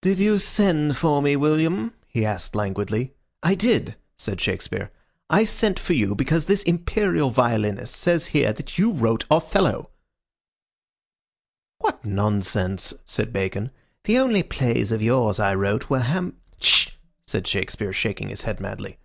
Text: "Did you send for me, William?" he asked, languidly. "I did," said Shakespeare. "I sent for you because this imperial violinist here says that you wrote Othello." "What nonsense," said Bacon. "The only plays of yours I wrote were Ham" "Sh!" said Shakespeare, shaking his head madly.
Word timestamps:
"Did 0.00 0.18
you 0.18 0.38
send 0.38 0.96
for 0.96 1.20
me, 1.20 1.36
William?" 1.36 1.92
he 2.06 2.24
asked, 2.24 2.56
languidly. 2.56 3.12
"I 3.42 3.54
did," 3.54 3.96
said 4.16 4.40
Shakespeare. 4.40 4.90
"I 5.28 5.44
sent 5.44 5.78
for 5.78 5.92
you 5.92 6.14
because 6.14 6.46
this 6.46 6.62
imperial 6.62 7.28
violinist 7.28 8.02
here 8.02 8.14
says 8.16 8.30
that 8.56 8.78
you 8.78 8.90
wrote 8.92 9.24
Othello." 9.30 9.90
"What 11.76 12.02
nonsense," 12.02 12.94
said 13.04 13.30
Bacon. 13.30 13.70
"The 14.04 14.16
only 14.16 14.42
plays 14.42 14.90
of 14.90 15.02
yours 15.02 15.38
I 15.38 15.54
wrote 15.54 15.90
were 15.90 16.00
Ham" 16.00 16.38
"Sh!" 16.62 16.88
said 17.26 17.46
Shakespeare, 17.46 17.92
shaking 17.92 18.30
his 18.30 18.44
head 18.44 18.58
madly. 18.58 18.96